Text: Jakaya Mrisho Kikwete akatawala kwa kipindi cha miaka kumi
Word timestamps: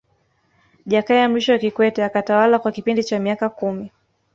Jakaya 0.91 1.29
Mrisho 1.29 1.55
Kikwete 1.61 2.01
akatawala 2.03 2.59
kwa 2.59 2.71
kipindi 2.71 3.03
cha 3.03 3.19
miaka 3.19 3.49
kumi 3.49 3.91